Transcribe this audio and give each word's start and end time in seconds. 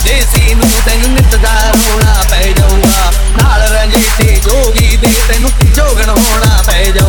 ਦੇਸੀ 0.00 0.54
ਨੂੰ 0.54 0.68
ਤੈਨੂੰ 0.86 1.10
ਨਿੱਤ 1.10 1.36
ਦਾ 1.36 1.72
ਪੈ 2.30 2.42
ਜਾਊਗਾ 2.58 3.12
ਨਾਲ 3.36 3.62
ਰੰਜੀਤੀ 3.68 4.36
ਜੋਗੀ 4.40 4.96
ਦੇ 4.96 5.14
ਤੈਨੂੰ 5.28 5.50
ਜੋਗਣ 5.74 6.08
ਹੋਣਾ 6.08 6.62
ਪੈ 6.66 6.84
ਜਾਊ 6.90 7.07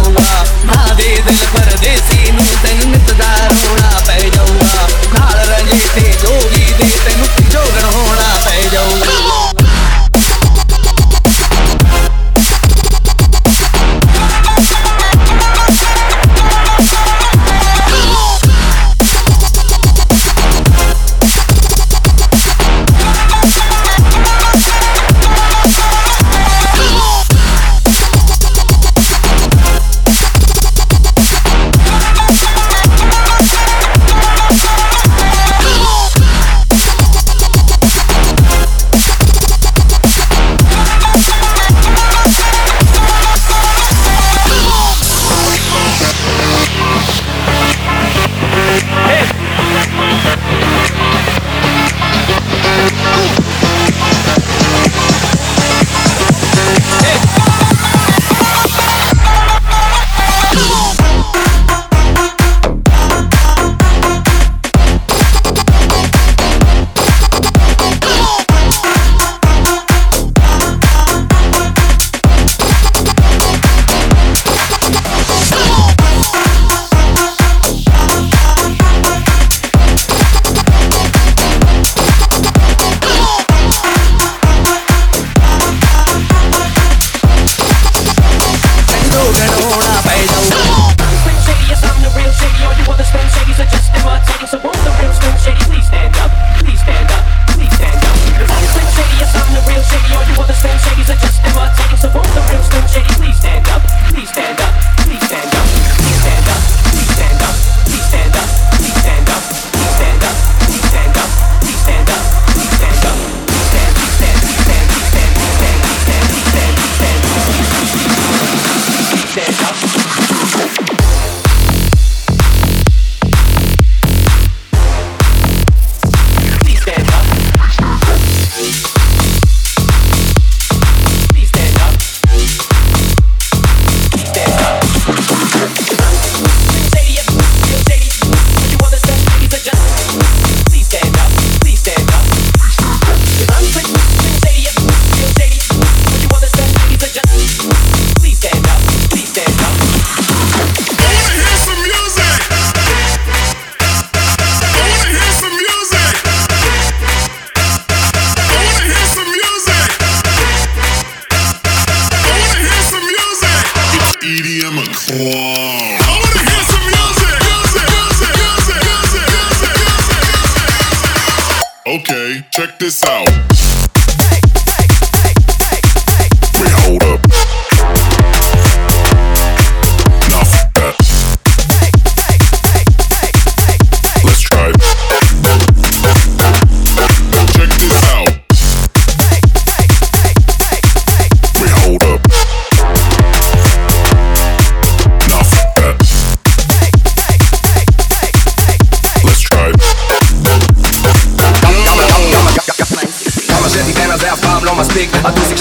this 172.90 173.04
out. 173.04 173.19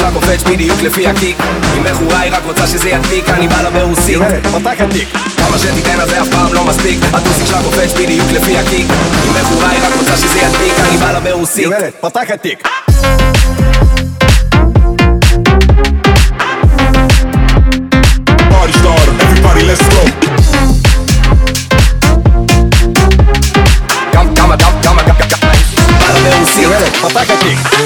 עכשיו 0.01 0.13
קופץ 0.15 0.43
בדיוק 0.43 0.83
לפי 0.83 1.07
הקיק 1.07 1.37
אם 1.77 1.85
מכורה 1.85 2.21
היא 2.21 2.33
רק 2.33 2.43
רוצה 2.47 2.67
שזה 2.67 2.89
ידליק 2.89 3.29
אני 3.29 3.49
בא 3.49 3.63
לה 3.63 3.71
ברוסית. 3.71 4.19
כמה 5.37 5.59
שתיתן 5.59 6.01
אז 6.01 6.09
זה 6.09 6.23
אף 6.23 6.29
פעם 6.29 6.55
לא 6.55 6.65
מספיק. 6.65 6.99
הטוסיק 7.13 7.47
שלה 7.47 7.63
קופץ 7.63 7.93
בדיוק 7.93 8.27
לפי 8.33 8.59
הקיק 8.59 8.87
אם 9.27 9.33
מכורה 9.41 9.71
היא 9.71 9.81
רק 9.83 9.93
רוצה 10.01 10.17
שזה 10.17 10.39
ידליק 10.39 10.75
אני 10.89 10.97
בא 10.97 11.13
לה 11.13 11.21
ברוסית. 11.21 11.69
Let's 18.65 18.83
go. 18.83 18.93
Everybody 19.25 19.63
let's 19.71 19.87
go. 19.95 20.03
Come, 24.15 24.29
come, 24.39 24.55
come, 24.63 24.77
come, 24.85 25.01
come, 25.01 25.03
come, 25.09 25.29
come. 25.33 25.59
Para 26.07 26.19
ver 26.25 26.35
o 26.43 26.47
Cirrele, 26.53 26.89
ataca 27.07 27.33
aqui. 27.33 27.78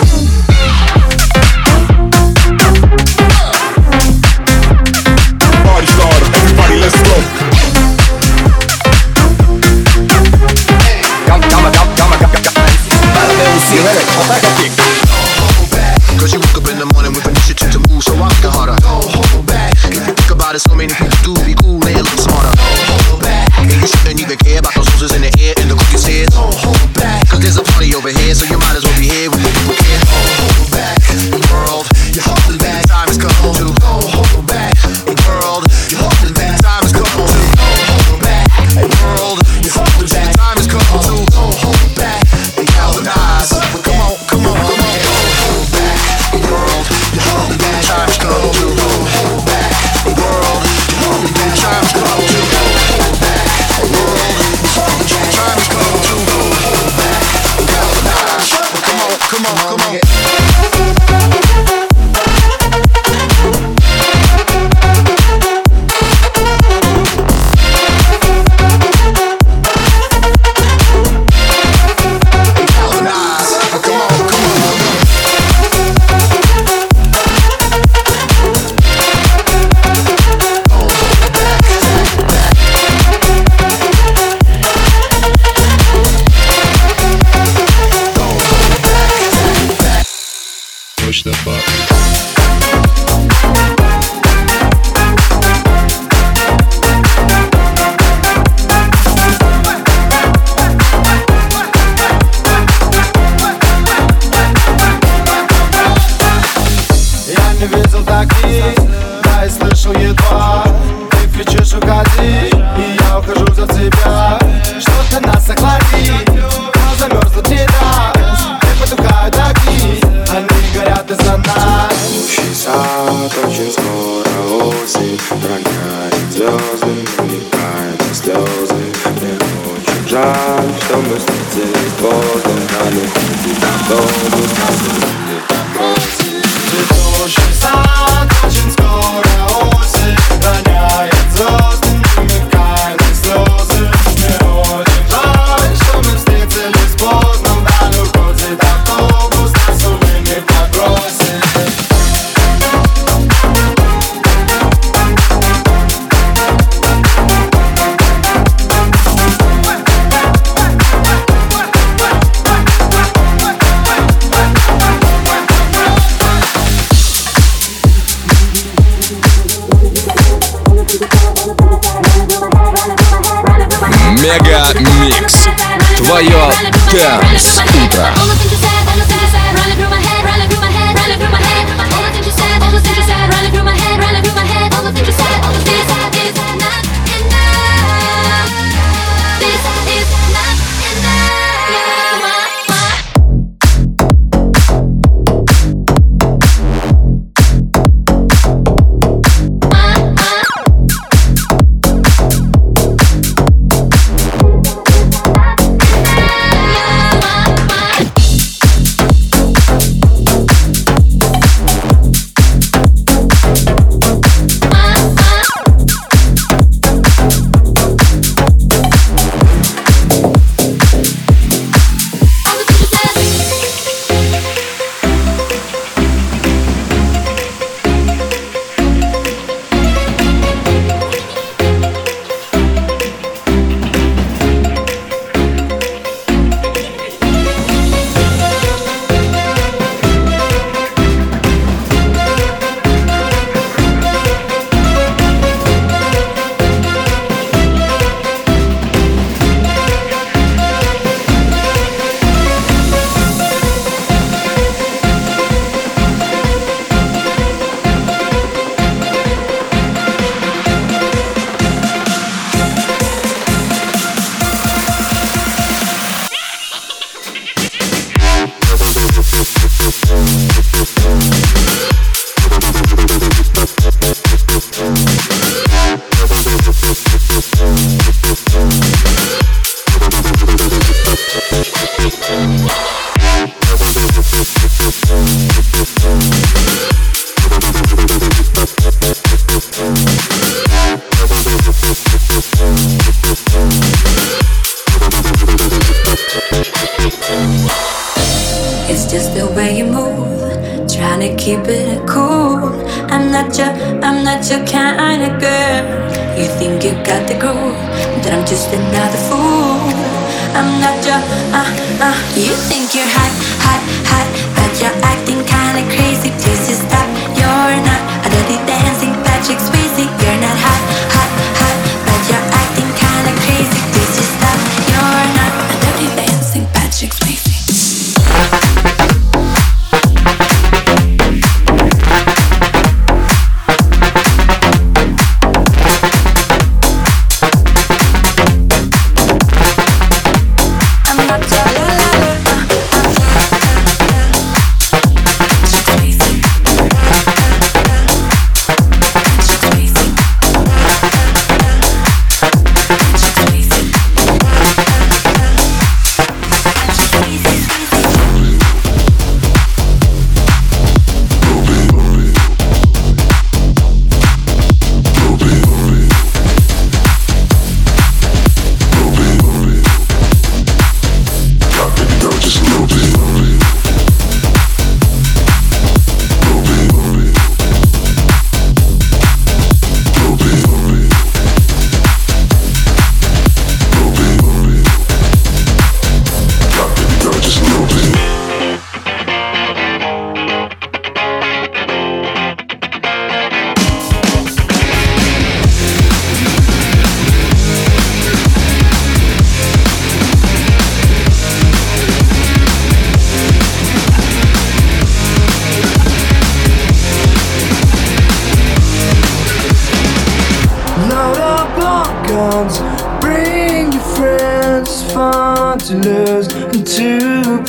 Dance 177.02 177.60
Ibra. 177.82 178.31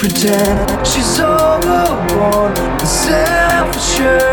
pretend 0.04 0.86
she's 0.86 1.18
overborn 1.20 2.58
and 2.58 2.88
self-assured. 2.88 4.33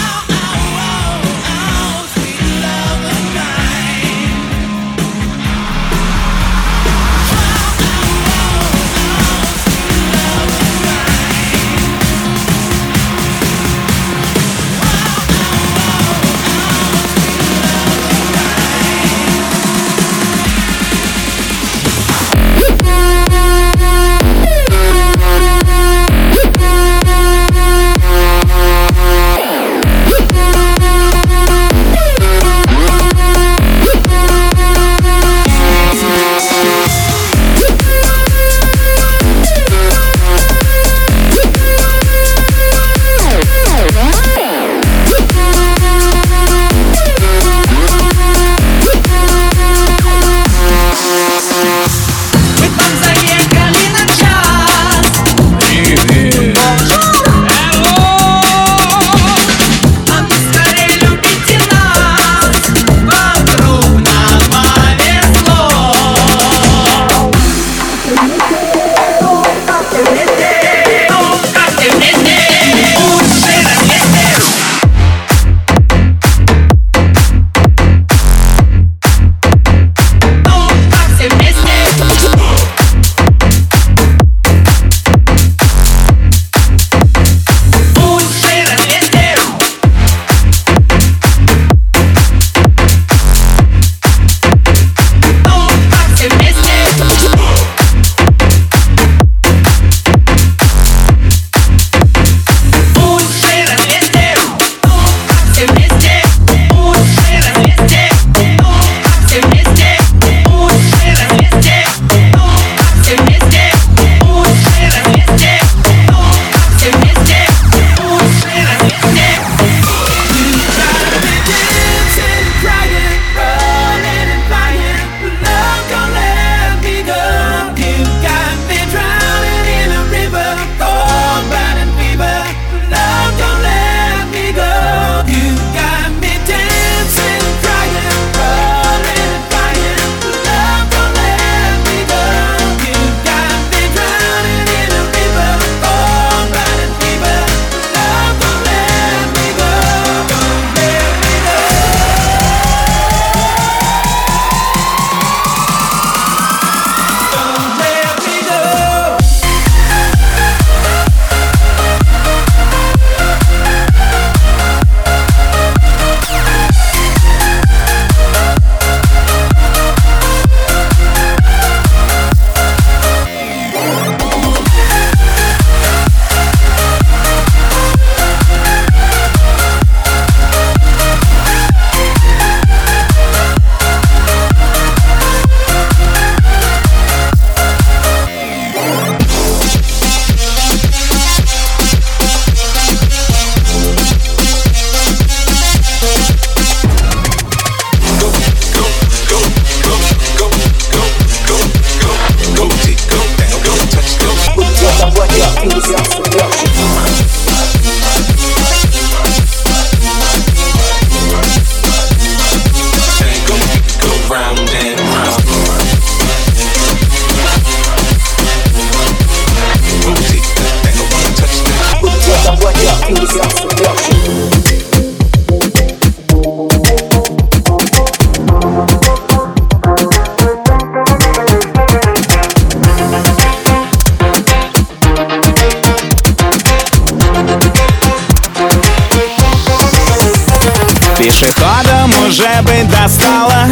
Пешеходам 241.41 242.11
уже 242.27 242.61
бы 242.61 242.83
достало 242.83 243.65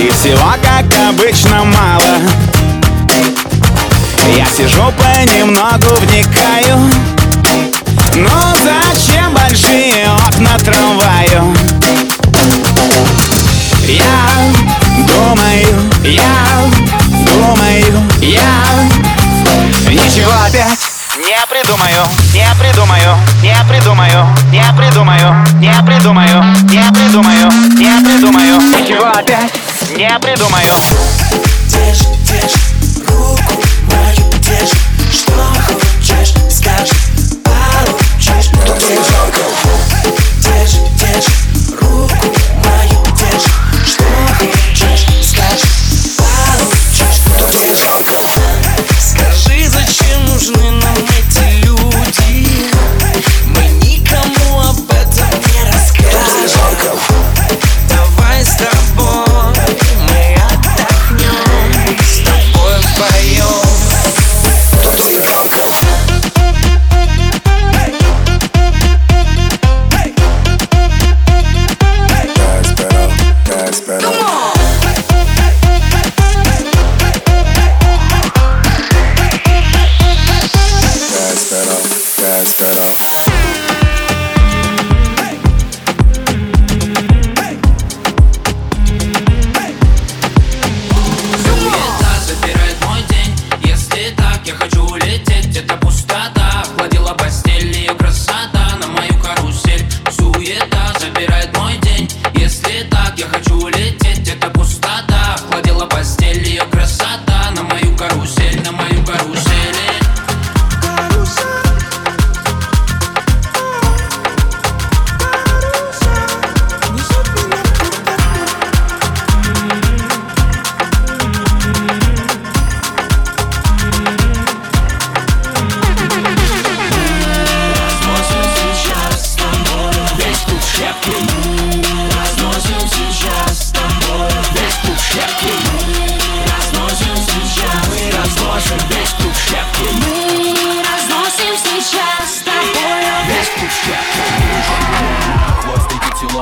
И 0.00 0.08
всего, 0.08 0.54
как 0.62 0.86
обычно, 1.10 1.62
мало. 1.62 2.20
Я 4.34 4.46
сижу 4.46 4.90
понемногу 4.96 5.94
вникаю. 6.00 6.90
Ну 8.14 8.30
зачем 8.64 9.34
большие 9.34 10.08
окна 10.26 10.58
трамваю? 10.60 11.54
Я 13.86 14.52
думаю, 15.06 15.92
я 16.02 16.64
думаю, 17.26 18.02
я 18.22 18.64
Ничего 19.90 20.32
опять 20.46 20.93
не 21.34 21.46
придумаю, 21.46 22.04
не 22.32 22.46
придумаю, 22.60 23.16
не 23.42 23.56
придумаю, 23.68 24.26
не 24.52 24.62
придумаю, 24.76 25.34
не 25.58 25.72
придумаю, 25.84 26.44
не 26.70 26.92
придумаю, 26.92 27.50
не 27.76 28.04
придумаю. 28.04 28.60
Ничего 28.60 29.06
опять 29.06 29.52
не 29.96 30.18
придумаю. 30.20 30.74
Держи, 31.66 32.04
держи 32.24 32.56
руку 33.08 33.53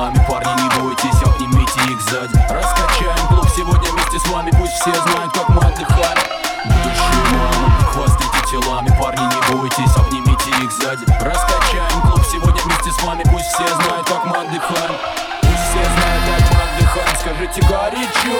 Телами, 0.03 0.25
парни, 0.27 0.61
не 0.61 0.69
бойтесь, 0.81 1.23
обнимите 1.23 1.79
их 1.89 2.01
сзади. 2.01 2.35
Раскачаем 2.49 3.27
клуб 3.29 3.47
сегодня 3.55 3.89
вместе 3.89 4.19
с 4.19 4.27
вами, 4.27 4.51
пусть 4.51 4.73
все 4.73 4.91
знают, 4.91 5.31
как 5.31 5.47
мы 5.47 5.61
отдыхаем 5.61 6.17
Будущие 6.65 7.23
мамы, 7.31 7.71
хвастайте 7.87 8.37
телами, 8.51 8.89
парни, 8.99 9.23
не 9.23 9.55
бойтесь, 9.55 9.95
обнимите 9.95 10.49
их 10.61 10.71
сзади. 10.73 11.05
Раскачаем 11.21 12.01
клуб 12.01 12.21
сегодня 12.29 12.61
вместе 12.63 12.91
с 12.91 13.01
вами, 13.01 13.23
пусть 13.31 13.45
все 13.45 13.65
знают, 13.65 14.05
как 14.05 14.25
мы 14.25 14.35
отдыхаем 14.35 14.95
Пусть 15.39 15.63
все 15.71 15.83
знают, 15.95 16.23
как 16.27 16.51
мы 16.51 16.63
отдыхаем, 16.67 17.15
скажите 17.21 17.61
горячо. 17.61 18.35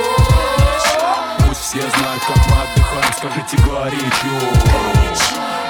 Пусть 1.47 1.61
все 1.61 1.79
знают, 1.79 2.23
как 2.27 2.45
мы 2.45 2.55
отдыхаем, 2.59 3.13
скажите 3.15 3.55
горячо. 3.63 4.35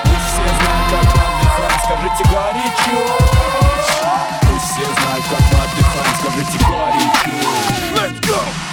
Пусть 0.05 0.25
все 0.25 0.45
знают, 0.57 0.89
как 0.89 1.05
мы 1.13 1.21
отдыхаем, 1.21 1.79
скажите 1.85 2.23
горячо 2.33 3.43
все 4.73 4.81
знают, 4.81 5.23
как 5.29 5.39
мы 5.39 5.59
отдыхаем, 5.59 6.15
скажите 6.19 6.57
горячо 6.65 7.33
Let's 7.95 8.19
go! 8.21 8.72